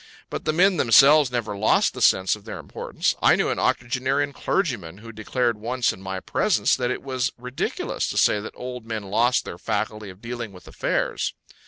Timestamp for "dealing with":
10.19-10.67